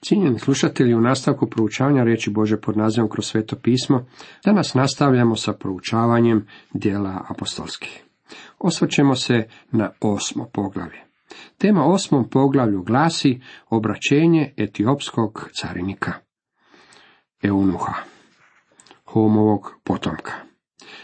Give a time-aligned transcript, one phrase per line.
[0.00, 4.06] Cijenjeni slušatelji, u nastavku proučavanja riječi Bože pod nazivom kroz sveto pismo,
[4.44, 8.04] danas nastavljamo sa proučavanjem dijela apostolskih.
[8.58, 10.98] Osvrćemo se na osmo poglavlje.
[11.58, 13.40] Tema osmom poglavlju glasi
[13.70, 16.12] obraćenje etiopskog carinika.
[17.42, 17.94] Eunuha,
[19.04, 20.32] homovog potomka.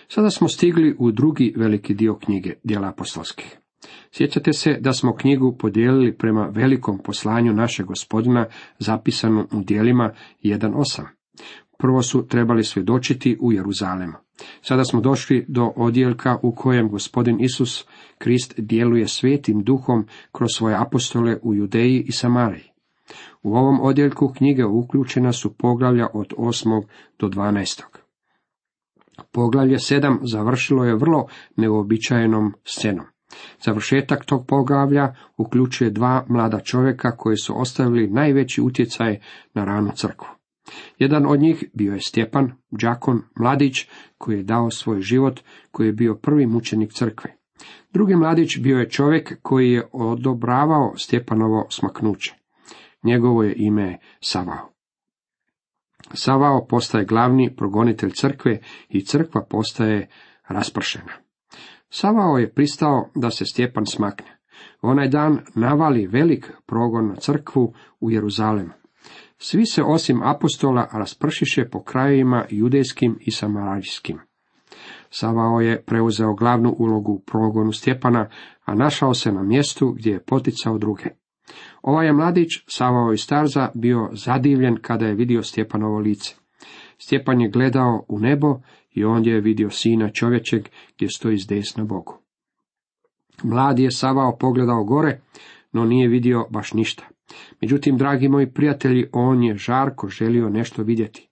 [0.09, 3.57] Sada smo stigli u drugi veliki dio knjige dijela apostolskih.
[4.13, 8.47] Sjećate se da smo knjigu podijelili prema velikom poslanju našeg gospodina
[8.79, 10.13] zapisanu u dijelima
[10.43, 11.03] 1.8.
[11.79, 14.13] Prvo su trebali svjedočiti u Jeruzalemu.
[14.63, 17.87] Sada smo došli do odjeljka u kojem gospodin Isus
[18.19, 22.71] Krist djeluje svetim duhom kroz svoje apostole u Judeji i Samariji.
[23.43, 26.83] U ovom odjeljku knjige uključena su poglavlja od 8.
[27.19, 27.83] do 12.
[29.33, 33.07] Poglavlje 7 završilo je vrlo neobičajenom scenom.
[33.65, 39.19] Završetak tog poglavlja uključuje dva mlada čovjeka koji su ostavili najveći utjecaj
[39.55, 40.29] na ranu crkvu.
[40.99, 45.93] Jedan od njih bio je Stjepan, đakon, mladić, koji je dao svoj život, koji je
[45.93, 47.37] bio prvi mučenik crkve.
[47.93, 52.35] Drugi mladić bio je čovjek koji je odobravao Stjepanovo smaknuće.
[53.03, 54.71] Njegovo je ime Savao.
[56.13, 60.09] Savao postaje glavni progonitelj crkve i crkva postaje
[60.49, 61.24] raspršena.
[61.97, 64.39] Savao je pristao da se Stjepan smakne.
[64.83, 68.73] Onaj dan navali velik progon na crkvu u Jeruzalemu.
[69.39, 74.19] Svi se osim apostola raspršiše po krajevima judejskim i samarijskim.
[75.11, 78.29] Savao je preuzeo glavnu ulogu u progonu Stjepana,
[78.65, 81.05] a našao se na mjestu gdje je poticao druge.
[81.83, 86.35] Ovaj je mladić, Savao iz Starza, bio zadivljen kada je vidio Stjepanovo lice.
[86.99, 88.61] Stjepan je gledao u nebo
[88.95, 92.19] i ondje je vidio sina čovječeg gdje stoji s desna Bogu.
[93.43, 95.21] Mladi je Savao pogledao gore,
[95.73, 97.05] no nije vidio baš ništa.
[97.61, 101.29] Međutim, dragi moji prijatelji, on je žarko želio nešto vidjeti.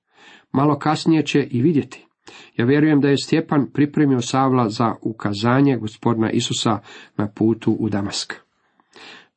[0.52, 2.06] Malo kasnije će i vidjeti.
[2.56, 6.78] Ja vjerujem da je Stjepan pripremio Savla za ukazanje gospodina Isusa
[7.16, 8.34] na putu u Damask.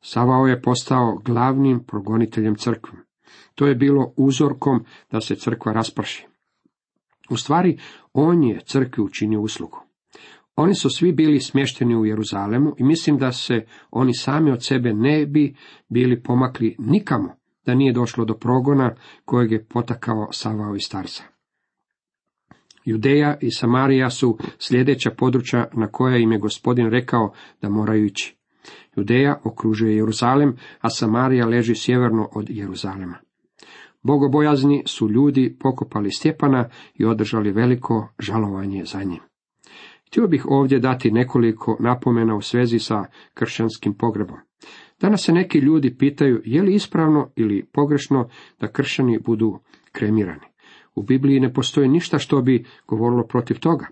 [0.02, 3.00] Savao je postao glavnim progoniteljem crkve.
[3.56, 6.28] To je bilo uzorkom da se crkva rasprši.
[7.30, 7.78] U stvari,
[8.13, 9.80] on je crkvi učinio uslugu.
[10.56, 14.94] Oni su svi bili smješteni u Jeruzalemu i mislim da se oni sami od sebe
[14.94, 15.56] ne bi
[15.90, 21.24] bili pomakli nikamo da nije došlo do progona kojeg je potakao Savao i Starsa.
[22.86, 28.36] Judeja i Samarija su sljedeća područja na koja im je gospodin rekao da moraju ići.
[28.96, 33.25] Judeja okružuje Jeruzalem, a Samarija leži sjeverno od Jeruzalema.
[34.06, 39.20] Bogobojazni su ljudi pokopali Stjepana i održali veliko žalovanje za njim.
[40.08, 44.38] Htio bih ovdje dati nekoliko napomena u svezi sa kršćanskim pogrebom.
[45.02, 48.30] Danas se neki ljudi pitaju je li ispravno ili pogrešno
[48.60, 49.60] da kršćani budu
[49.92, 50.46] kremirani.
[50.96, 53.88] U Bibliji ne postoji ništa što bi govorilo protiv toga.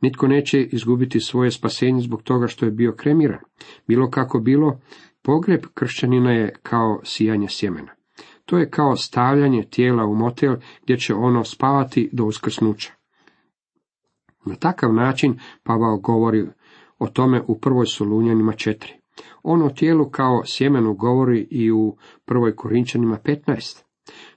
[0.00, 3.40] Nitko neće izgubiti svoje spasenje zbog toga što je bio kremiran.
[3.88, 4.80] Bilo kako bilo,
[5.22, 8.03] pogreb kršćanina je kao sijanje sjemena.
[8.44, 12.92] To je kao stavljanje tijela u motel gdje će ono spavati do uskrsnuća.
[14.46, 16.46] Na takav način Pavao govori
[16.98, 18.92] o tome u prvoj Solunjanima četiri.
[19.42, 23.82] On o tijelu kao sjemenu govori i u prvoj Korinčanima 15.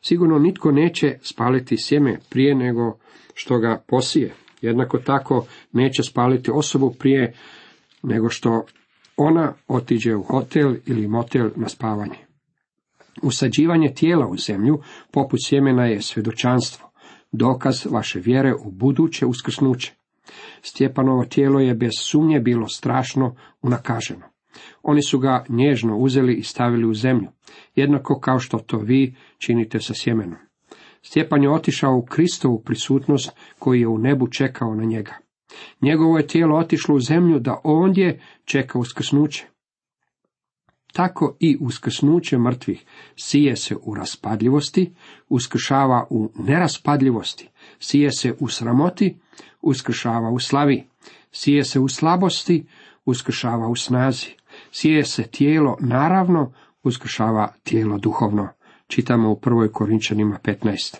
[0.02, 2.98] Sigurno nitko neće spaliti sjeme prije nego
[3.34, 4.34] što ga posije.
[4.62, 7.34] Jednako tako neće spaliti osobu prije
[8.04, 8.66] nego što
[9.18, 12.27] ona otiđe u hotel ili motel na spavanje.
[13.22, 14.80] Usađivanje tijela u zemlju,
[15.12, 16.92] poput sjemena, je svjedočanstvo,
[17.32, 19.94] dokaz vaše vjere u buduće uskrsnuće.
[20.62, 24.26] Stjepanovo tijelo je bez sumnje bilo strašno unakaženo.
[24.84, 27.28] Oni su ga nježno uzeli i stavili u zemlju,
[27.76, 30.38] jednako kao što to vi činite sa sjemenom.
[31.02, 35.18] Stjepan je otišao u Kristovu prisutnost koji je u nebu čekao na njega.
[35.82, 39.48] Njegovo je tijelo otišlo u zemlju da ondje čeka uskrsnuće.
[40.98, 42.86] Tako i uskrsnuće mrtvih
[43.16, 44.94] sije se u raspadljivosti,
[45.30, 47.50] uskršava u neraspadljivosti,
[47.80, 49.18] sije se u sramoti,
[49.62, 50.84] uskršava u slavi,
[51.32, 52.66] sije se u slabosti,
[53.06, 54.28] uskršava u snazi,
[54.72, 56.54] sije se tijelo naravno,
[56.84, 58.48] uskršava tijelo duhovno.
[58.88, 60.98] Čitamo u prvoj Korinčanima 15.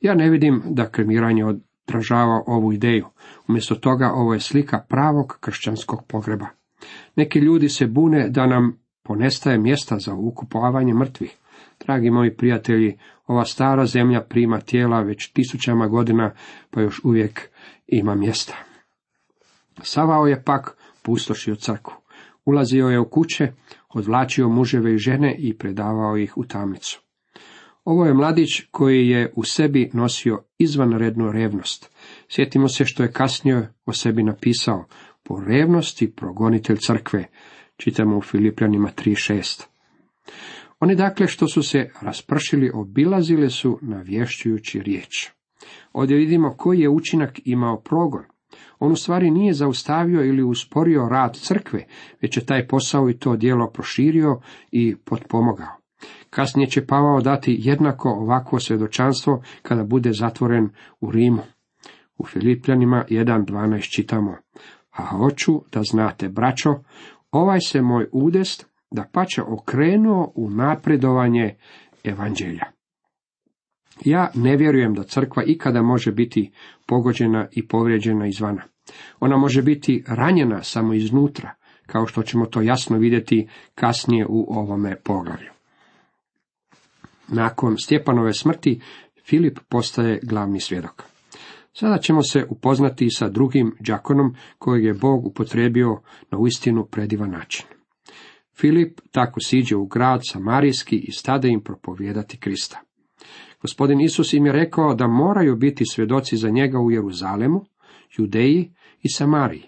[0.00, 3.06] Ja ne vidim da kremiranje odražava ovu ideju.
[3.48, 6.46] Umjesto toga ovo je slika pravog kršćanskog pogreba.
[7.16, 11.36] Neki ljudi se bune da nam ponestaje mjesta za ukupovanje mrtvih.
[11.86, 16.32] Dragi moji prijatelji, ova stara zemlja prima tijela već tisućama godina,
[16.70, 17.48] pa još uvijek
[17.86, 18.54] ima mjesta.
[19.82, 21.94] Savao je pak pustošio crkvu.
[22.44, 23.52] Ulazio je u kuće,
[23.94, 27.00] odvlačio muževe i žene i predavao ih u tamnicu.
[27.84, 31.90] Ovo je mladić koji je u sebi nosio izvanrednu revnost.
[32.28, 34.84] Sjetimo se što je kasnije o sebi napisao,
[35.22, 37.26] po revnosti progonitelj crkve,
[37.76, 39.66] čitamo u Filipljanima 3.6.
[40.80, 45.30] Oni dakle što su se raspršili obilazile su navješćujući riječ.
[45.92, 48.24] Ovdje vidimo koji je učinak imao progon.
[48.78, 51.86] On u stvari nije zaustavio ili usporio rad crkve,
[52.22, 54.40] već je taj posao i to dijelo proširio
[54.70, 55.84] i potpomogao.
[56.30, 60.68] Kasnije će Pavao dati jednako ovakvo svjedočanstvo kada bude zatvoren
[61.00, 61.42] u Rimu.
[62.18, 64.36] U Filipljanima 1.12 čitamo,
[64.90, 66.74] a hoću da znate, braćo,
[67.34, 71.56] ovaj se moj udest da pače okrenuo u napredovanje
[72.04, 72.64] evanđelja.
[74.04, 76.52] Ja ne vjerujem da crkva ikada može biti
[76.86, 78.62] pogođena i povrijeđena izvana.
[79.20, 81.54] Ona može biti ranjena samo iznutra,
[81.86, 85.50] kao što ćemo to jasno vidjeti kasnije u ovome poglavlju.
[87.28, 88.80] Nakon Stjepanove smrti
[89.24, 91.13] Filip postaje glavni svjedok.
[91.76, 96.00] Sada ćemo se upoznati sa drugim đakonom kojeg je Bog upotrebio
[96.30, 97.66] na uistinu predivan način.
[98.56, 102.80] Filip tako siđe u grad Samarijski i stade im propovijedati Krista.
[103.60, 107.64] Gospodin Isus im je rekao da moraju biti svjedoci za njega u Jeruzalemu,
[108.18, 108.72] Judeji
[109.02, 109.64] i Samariji.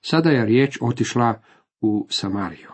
[0.00, 1.42] Sada je riječ otišla
[1.80, 2.68] u Samariju.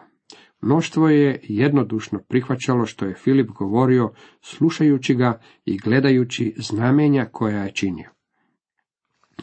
[0.61, 7.73] Mnoštvo je jednodušno prihvaćalo što je Filip govorio, slušajući ga i gledajući znamenja koja je
[7.73, 8.18] činio.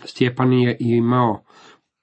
[0.03, 1.43] Stjepan je imao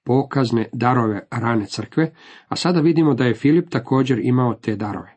[0.05, 2.15] pokazne darove rane crkve,
[2.49, 5.15] a sada vidimo da je Filip također imao te darove.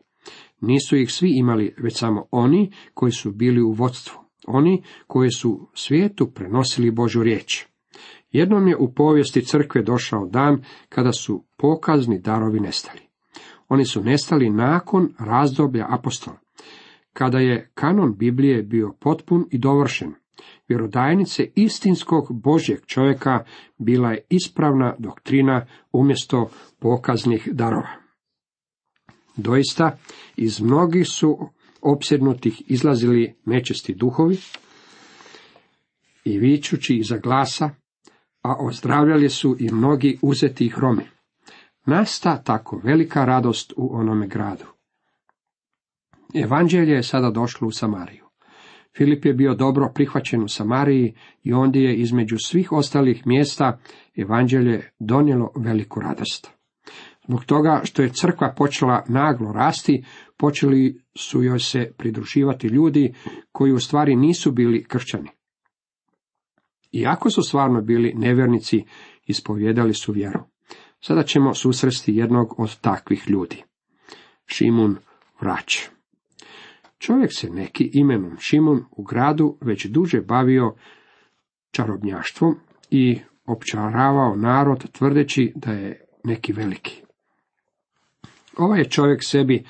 [0.60, 5.68] Nisu ih svi imali, već samo oni koji su bili u vodstvu, oni koji su
[5.74, 7.66] svijetu prenosili Božu riječ.
[8.30, 13.00] Jednom je u povijesti crkve došao dan kada su pokazni darovi nestali.
[13.68, 16.38] Oni su nestali nakon razdoblja apostola,
[17.12, 20.14] kada je kanon Biblije bio potpun i dovršen.
[20.68, 23.44] Vjerodajnice istinskog Božjeg čovjeka
[23.78, 27.90] bila je ispravna doktrina umjesto pokaznih darova.
[29.36, 29.98] Doista,
[30.36, 31.38] iz mnogih su
[31.82, 34.38] opsjednutih izlazili nečesti duhovi
[36.24, 37.70] i vičući iza glasa,
[38.42, 41.04] a ozdravljali su i mnogi uzeti hromi.
[41.86, 44.64] Nasta tako velika radost u onome gradu.
[46.34, 48.25] Evanđelje je sada došlo u Samariju.
[48.96, 53.78] Filip je bio dobro prihvaćen u Samariji i ondje je između svih ostalih mjesta
[54.16, 56.50] evanđelje donijelo veliku radost.
[57.28, 60.04] Zbog toga što je crkva počela naglo rasti,
[60.36, 63.14] počeli su joj se pridruživati ljudi
[63.52, 65.28] koji u stvari nisu bili kršćani.
[66.92, 68.84] Iako su stvarno bili nevjernici,
[69.26, 70.40] ispovjedali su vjeru.
[71.00, 73.62] Sada ćemo susresti jednog od takvih ljudi.
[74.46, 74.96] Šimun
[75.40, 75.95] Vrać.
[76.98, 80.74] Čovjek se neki imenom Šimun u gradu već duže bavio
[81.70, 82.56] čarobnjaštvom
[82.90, 87.02] i opčaravao narod tvrdeći da je neki veliki.
[88.56, 89.64] Ovaj je čovjek sebi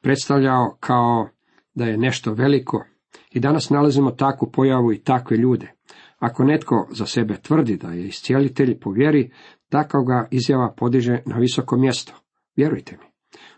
[0.00, 1.28] predstavljao kao
[1.74, 2.84] da je nešto veliko
[3.30, 5.72] i danas nalazimo takvu pojavu i takve ljude.
[6.18, 9.30] Ako netko za sebe tvrdi da je iscijelitelj po vjeri,
[9.68, 12.12] takav ga izjava podiže na visoko mjesto.
[12.56, 13.13] Vjerujte mi.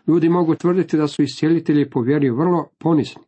[0.07, 3.21] Ljudi mogu tvrditi da su iscijelitelji po vjeri vrlo ponizni.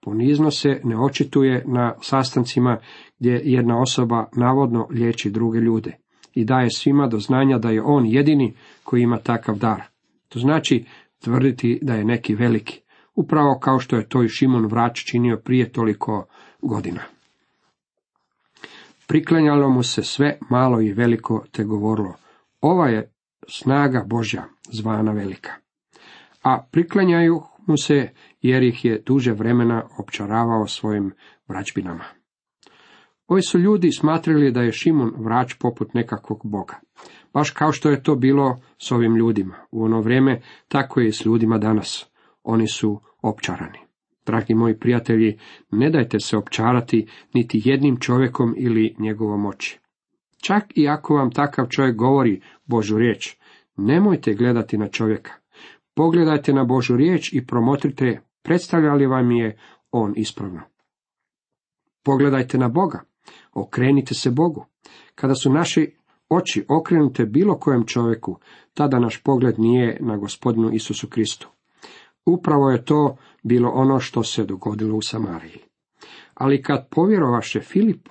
[0.00, 2.78] Ponizno se ne očituje na sastancima
[3.18, 5.96] gdje jedna osoba navodno liječi druge ljude
[6.34, 8.54] i daje svima do znanja da je on jedini
[8.84, 9.82] koji ima takav dar.
[10.28, 10.84] To znači
[11.18, 12.80] tvrditi da je neki veliki,
[13.14, 16.26] upravo kao što je to i Šimon Vrać činio prije toliko
[16.62, 17.00] godina.
[19.06, 22.14] Priklanjalo mu se sve malo i veliko te govorilo,
[22.60, 23.12] ova je
[23.48, 25.52] snaga Božja zvana velika.
[26.42, 28.08] A priklanjaju mu se
[28.40, 31.12] jer ih je duže vremena opčaravao svojim
[31.48, 32.04] vraćbinama.
[33.26, 36.80] Ovi su ljudi smatrali da je Šimon vrač poput nekakvog boga.
[37.34, 39.54] Baš kao što je to bilo s ovim ljudima.
[39.70, 42.06] U ono vrijeme tako je i s ljudima danas.
[42.42, 43.78] Oni su opčarani.
[44.26, 45.38] Dragi moji prijatelji,
[45.70, 49.78] ne dajte se opčarati niti jednim čovjekom ili njegovom oči.
[50.42, 53.36] Čak i ako vam takav čovjek govori Božu riječ,
[53.76, 55.39] nemojte gledati na čovjeka.
[55.94, 59.58] Pogledajte na Božu riječ i promotrite predstavlja li vam je
[59.90, 60.60] on ispravno.
[62.02, 63.00] Pogledajte na Boga,
[63.52, 64.66] okrenite se Bogu.
[65.14, 65.96] Kada su naši
[66.28, 68.38] oči okrenute bilo kojem čovjeku,
[68.74, 71.48] tada naš pogled nije na gospodinu Isusu Kristu.
[72.26, 75.58] Upravo je to bilo ono što se dogodilo u Samariji.
[76.34, 78.10] Ali kad povjerovaše Filipu,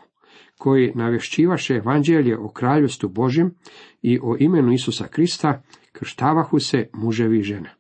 [0.58, 3.56] koji navješćivaše evanđelje o kraljevstvu Božjem
[4.02, 7.76] i o imenu Isusa Krista, krštavahu se muževi i žene.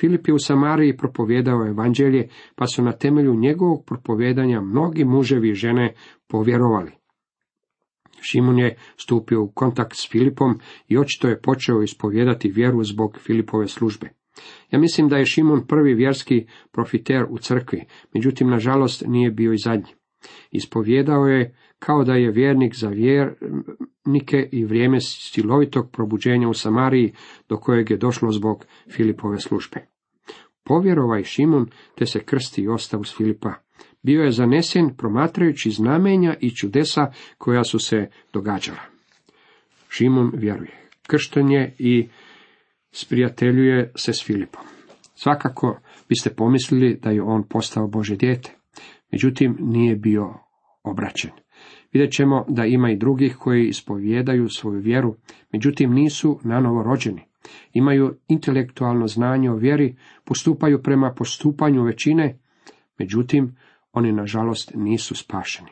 [0.00, 5.54] Filip je u Samariji propovjedao evanđelje, pa su na temelju njegovog propovjedanja mnogi muževi i
[5.54, 5.94] žene
[6.28, 6.90] povjerovali.
[8.20, 13.68] Šimun je stupio u kontakt s Filipom i očito je počeo ispovjedati vjeru zbog Filipove
[13.68, 14.08] službe.
[14.70, 17.84] Ja mislim da je Šimun prvi vjerski profiter u crkvi,
[18.14, 19.92] međutim, nažalost, nije bio i zadnji.
[20.50, 27.12] Ispovjedao je kao da je vjernik za vjernike i vrijeme silovitog probuđenja u Samariji,
[27.48, 29.86] do kojeg je došlo zbog Filipove službe.
[30.64, 33.54] Povjerovaj Šimun, te se krsti i ostav uz Filipa.
[34.02, 38.80] Bio je zanesen promatrajući znamenja i čudesa koja su se događala.
[39.88, 40.88] Šimun vjeruje.
[41.06, 42.08] Krštenje i
[42.92, 44.62] sprijateljuje se s Filipom.
[45.14, 48.56] Svakako biste pomislili da je on postao Bože dijete.
[49.12, 50.34] Međutim, nije bio
[50.82, 51.30] obraćen.
[51.92, 55.16] Vidjet ćemo da ima i drugih koji ispovjedaju svoju vjeru,
[55.52, 57.22] međutim nisu nanovo rođeni.
[57.72, 62.38] Imaju intelektualno znanje o vjeri, postupaju prema postupanju većine,
[62.98, 63.56] međutim
[63.92, 65.70] oni nažalost nisu spašeni.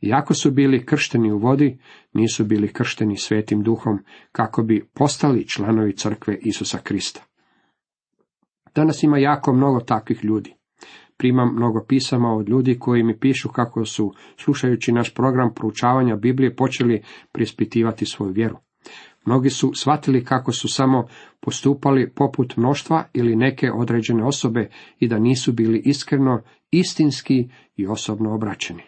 [0.00, 1.78] Iako su bili kršteni u vodi,
[2.12, 3.98] nisu bili kršteni svetim duhom
[4.32, 7.24] kako bi postali članovi crkve Isusa Krista.
[8.74, 10.54] Danas ima jako mnogo takvih ljudi.
[11.16, 16.56] Primam mnogo pisama od ljudi koji mi pišu kako su, slušajući naš program proučavanja Biblije,
[16.56, 17.02] počeli
[17.32, 18.56] prispitivati svoju vjeru.
[19.26, 21.06] Mnogi su shvatili kako su samo
[21.40, 24.68] postupali poput mnoštva ili neke određene osobe
[24.98, 28.82] i da nisu bili iskreno, istinski i osobno obraćeni.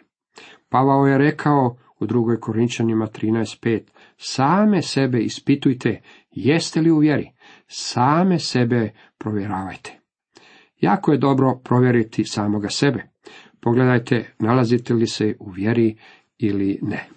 [0.68, 3.80] Pavao je rekao u drugoj Korinčanima 13.5
[4.16, 7.30] Same sebe ispitujte, jeste li u vjeri,
[7.66, 9.95] same sebe provjeravajte.
[10.86, 13.08] Jako je dobro provjeriti samoga sebe.
[13.60, 15.96] Pogledajte, nalazite li se u vjeri
[16.38, 17.08] ili ne.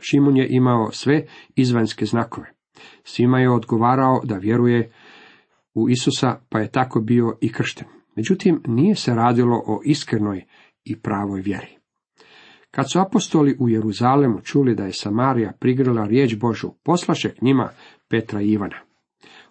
[0.00, 1.26] Šimun je imao sve
[1.56, 2.52] izvanjske znakove.
[3.04, 4.92] Svima je odgovarao da vjeruje
[5.74, 7.88] u Isusa, pa je tako bio i kršten.
[8.16, 10.44] Međutim, nije se radilo o iskrenoj
[10.84, 11.78] i pravoj vjeri.
[12.70, 17.70] Kad su apostoli u Jeruzalemu čuli da je Samarija prigrila riječ Božu, poslaše k njima
[18.08, 18.80] Petra i Ivana.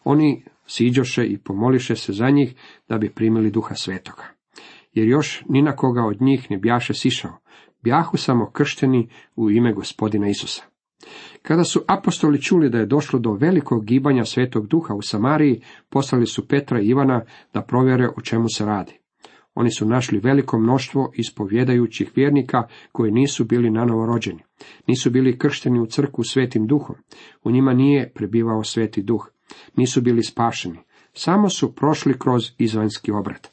[0.03, 0.43] Oni
[0.75, 2.53] siđoše i pomoliše se za njih
[2.89, 4.23] da bi primili duha svetoga.
[4.93, 7.37] Jer još ni na koga od njih ne bjaše sišao,
[7.83, 10.63] bjahu samo kršteni u ime gospodina Isusa.
[11.41, 16.25] Kada su apostoli čuli da je došlo do velikog gibanja svetog duha u Samariji, poslali
[16.25, 17.21] su Petra i Ivana
[17.53, 18.99] da provjere o čemu se radi.
[19.55, 24.43] Oni su našli veliko mnoštvo ispovjedajućih vjernika koji nisu bili nanovo rođeni.
[24.87, 26.95] Nisu bili kršteni u crku svetim duhom.
[27.43, 29.29] U njima nije prebivao sveti duh.
[29.75, 30.79] Nisu bili spašeni.
[31.13, 33.47] Samo su prošli kroz izvanjski obrat.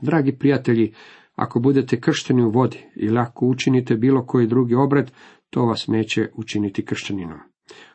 [0.00, 0.94] Dragi prijatelji,
[1.34, 5.12] ako budete kršteni u vodi ili ako učinite bilo koji drugi obrat,
[5.50, 7.38] to vas neće učiniti kršćaninom.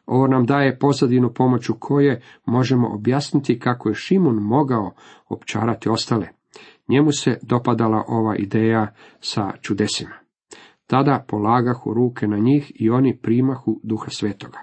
[0.06, 4.92] Ovo nam daje pozadinu pomoću koje možemo objasniti kako je Šimun mogao
[5.30, 6.28] opčarati ostale.
[6.88, 10.16] Njemu se dopadala ova ideja sa čudesima.
[10.88, 14.60] Tada polagahu ruke na njih i oni primahu duha svetoga.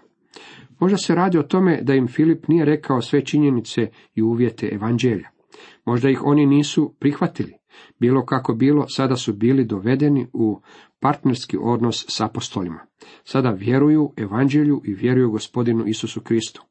[0.80, 5.28] Možda se radi o tome da im Filip nije rekao sve činjenice i uvjete evanđelja.
[5.84, 7.52] Možda ih oni nisu prihvatili.
[7.98, 10.60] Bilo kako bilo, sada su bili dovedeni u
[11.00, 12.86] partnerski odnos s apostolima.
[13.24, 16.62] Sada vjeruju evanđelju i vjeruju gospodinu Isusu Kristu.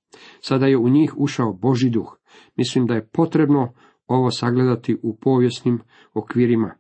[0.42, 2.18] Sada je u njih ušao Boži duh.
[2.56, 3.74] Mislim da je potrebno
[4.08, 5.80] ovo sagledati u povijesnim
[6.14, 6.76] okvirima.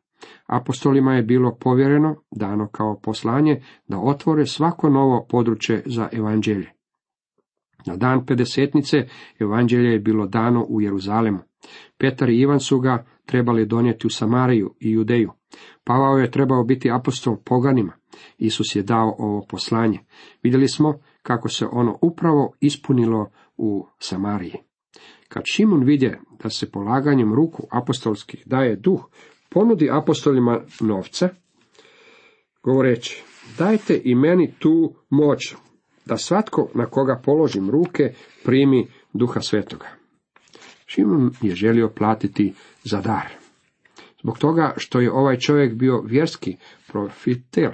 [0.45, 6.78] Apostolima je bilo povjereno, dano kao poslanje, da otvore svako novo područje za evanđelje.
[7.85, 8.97] Na dan pedesetnice
[9.39, 11.39] evanđelje je bilo dano u Jeruzalemu.
[11.97, 15.31] Petar i Ivan su ga trebali donijeti u Samariju i Judeju.
[15.83, 17.93] Pavao je trebao biti apostol poganima.
[18.37, 19.99] Isus je dao ovo poslanje.
[20.43, 24.55] Vidjeli smo kako se ono upravo ispunilo u Samariji.
[25.27, 29.05] Kad Šimun vidje da se polaganjem ruku apostolskih daje duh,
[29.49, 31.29] ponudi apostolima novce,
[32.63, 33.23] govoreći,
[33.57, 35.55] dajte i meni tu moć,
[36.09, 38.13] da svatko na koga položim ruke
[38.43, 39.87] primi duha svetoga.
[40.85, 43.27] Šimun je želio platiti za dar.
[44.21, 47.71] Zbog toga što je ovaj čovjek bio vjerski profiter,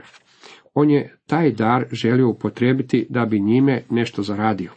[0.73, 4.71] on je taj dar želio upotrijebiti da bi njime nešto zaradio.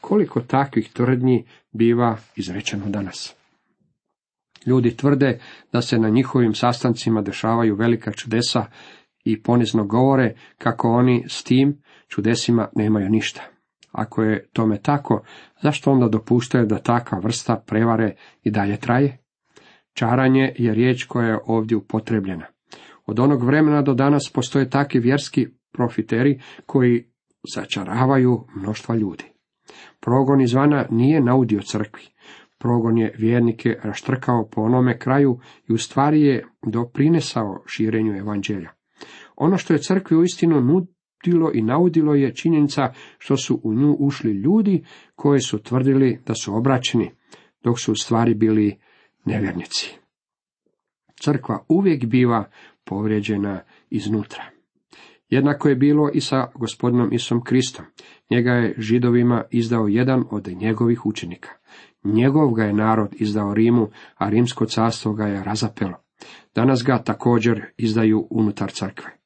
[0.00, 3.34] Koliko takvih tvrdnji biva izrečeno danas?
[4.66, 5.40] Ljudi tvrde
[5.72, 8.66] da se na njihovim sastancima dešavaju velika čudesa
[9.24, 13.42] i ponizno govore kako oni s tim čudesima nemaju ništa.
[13.92, 15.22] Ako je tome tako,
[15.62, 19.18] zašto onda dopuštaju da takva vrsta prevare i dalje traje?
[19.92, 22.46] Čaranje je riječ koja je ovdje upotrebljena.
[23.06, 27.04] Od onog vremena do danas postoje takvi vjerski profiteri koji
[27.54, 29.24] začaravaju mnoštva ljudi.
[30.00, 32.02] Progon izvana nije naudio crkvi.
[32.58, 38.70] Progon je vjernike raštrkao po onome kraju i u stvari je doprinesao širenju evanđelja.
[39.40, 44.32] Ono što je crkvi uistinu nudilo i naudilo je činjenica što su u nju ušli
[44.32, 47.10] ljudi koji su tvrdili da su obraćeni,
[47.64, 48.78] dok su u stvari bili
[49.24, 49.98] nevjernici.
[51.20, 52.50] Crkva uvijek biva
[52.84, 54.44] povrijeđena iznutra.
[55.28, 57.84] Jednako je bilo i sa gospodinom Isom Kristom.
[58.30, 61.50] Njega je židovima izdao jedan od njegovih učenika.
[62.04, 65.96] Njegov ga je narod izdao Rimu, a rimsko carstvo ga je razapelo.
[66.54, 69.19] Danas ga također izdaju unutar crkve.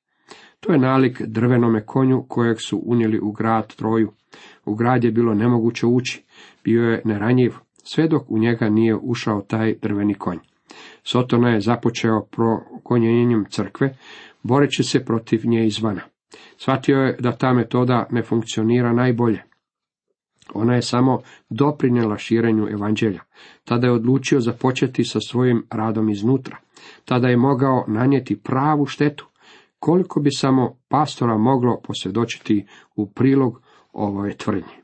[0.67, 4.13] To je nalik drvenome konju kojeg su unijeli u grad Troju.
[4.65, 6.25] U grad je bilo nemoguće ući,
[6.65, 10.39] bio je neranjiv, sve dok u njega nije ušao taj drveni konj.
[11.03, 13.97] Sotona je započeo progonjenjem crkve,
[14.43, 16.01] boreći se protiv nje izvana.
[16.57, 19.43] Shvatio je da ta metoda ne funkcionira najbolje.
[20.55, 23.21] Ona je samo doprinjela širenju evanđelja.
[23.65, 26.57] Tada je odlučio započeti sa svojim radom iznutra.
[27.05, 29.27] Tada je mogao nanijeti pravu štetu.
[29.85, 33.63] Koliko bi samo pastora moglo posvjedočiti u prilog
[33.93, 34.75] ovoj tvrdnji.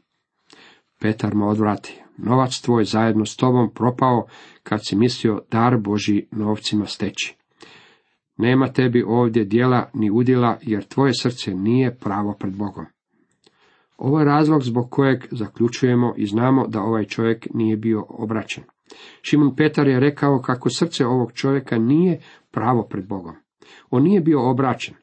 [1.01, 2.03] Petar mu odvrati.
[2.17, 4.27] Novac tvoj zajedno s tobom propao
[4.63, 7.37] kad si mislio dar Boži novcima steći.
[8.37, 12.87] Nema tebi ovdje dijela ni udjela, jer tvoje srce nije pravo pred Bogom.
[13.99, 18.65] Ovo je razlog zbog kojeg zaključujemo i znamo da ovaj čovjek nije bio obraćen.
[19.23, 23.35] Šimon Petar je rekao kako srce ovog čovjeka nije pravo pred Bogom.
[23.91, 24.95] On nije bio obraćen.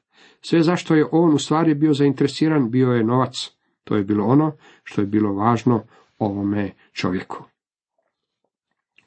[0.41, 3.33] Sve zašto je on u stvari bio zainteresiran bio je novac.
[3.83, 4.51] To je bilo ono
[4.83, 5.83] što je bilo važno
[6.17, 7.43] ovome čovjeku.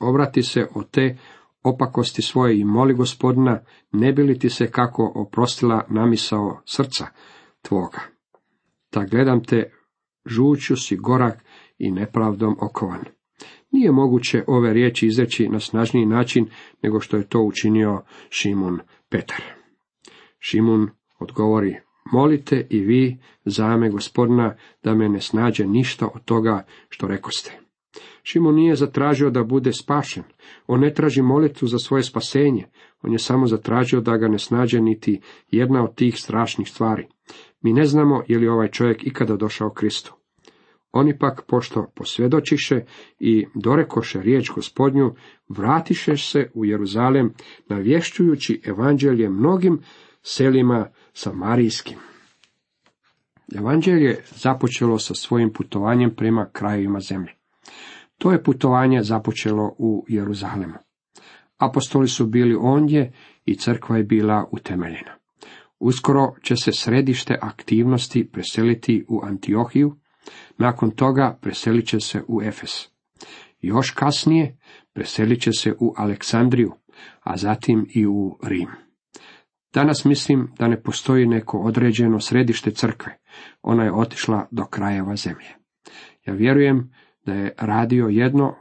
[0.00, 1.19] Obrati se od te
[1.62, 3.61] opakosti svoje i moli gospodina,
[3.92, 7.07] ne bi li ti se kako oprostila namisao srca
[7.62, 8.00] tvoga.
[8.92, 9.73] Da gledam te,
[10.26, 11.45] žuću si gorak
[11.78, 13.04] i nepravdom okovan.
[13.72, 16.46] Nije moguće ove riječi izreći na snažniji način
[16.82, 19.42] nego što je to učinio Šimun Petar.
[20.38, 21.76] Šimun odgovori,
[22.12, 27.60] molite i vi zame gospodina da me ne snađe ništa od toga što rekoste.
[28.23, 30.23] Šimon nije zatražio da bude spašen,
[30.66, 32.66] on ne traži molitvu za svoje spasenje,
[33.02, 37.06] on je samo zatražio da ga ne snađe niti jedna od tih strašnih stvari.
[37.60, 40.20] Mi ne znamo je li ovaj čovjek ikada došao Kristu.
[40.92, 42.80] Oni pak, pošto posvjedočiše
[43.18, 45.14] i dorekoše riječ gospodnju,
[45.48, 47.34] vratiše se u Jeruzalem,
[47.68, 49.80] navješćujući evanđelje mnogim
[50.22, 51.98] selima samarijskim.
[53.54, 57.34] Evanđelje započelo sa svojim putovanjem prema krajevima zemlje.
[58.18, 60.74] To je putovanje započelo u Jeruzalemu.
[61.58, 63.12] Apostoli su bili ondje
[63.44, 65.16] i crkva je bila utemeljena.
[65.78, 69.96] Uskoro će se središte aktivnosti preseliti u Antiohiju,
[70.58, 72.88] nakon toga preselit će se u Efes.
[73.60, 74.58] Još kasnije
[74.93, 76.73] preselit će se u Aleksandriju,
[77.21, 78.69] a zatim i u Rim.
[79.75, 83.19] Danas mislim da ne postoji neko određeno središte crkve,
[83.62, 85.49] ona je otišla do krajeva zemlje.
[86.26, 86.93] Ja vjerujem
[87.26, 88.54] da je radio jedno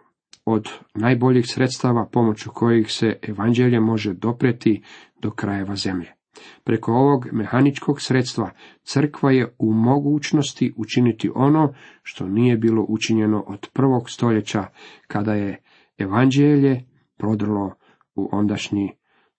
[0.46, 4.84] od najboljih sredstava pomoću kojih se evanđelje može dopreti
[5.22, 6.19] do krajeva zemlje.
[6.64, 8.52] Preko ovog mehaničkog sredstva
[8.84, 11.74] crkva je u mogućnosti učiniti ono
[12.04, 14.66] što nije bilo učinjeno od prvog stoljeća
[15.08, 15.62] kada je
[15.98, 16.84] evanđelje
[17.18, 17.74] prodrlo
[18.16, 18.92] u ondašnji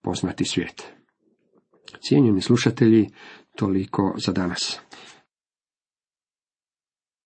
[0.03, 0.93] poznati svijet.
[2.01, 3.09] Cijenjeni slušatelji,
[3.57, 4.81] toliko za danas.